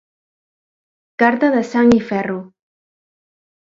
Carta 1.25 1.53
de 1.59 1.63
sang 1.75 1.95
i 1.99 2.03
ferro 2.11 2.43